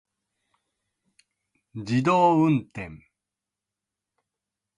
[1.75, 2.89] 自動運転